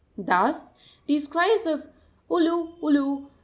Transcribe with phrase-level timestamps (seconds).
[0.17, 0.73] Thus
[1.05, 1.85] these cries of
[2.27, 2.73] _Ulu!
[2.81, 3.27] Ulu!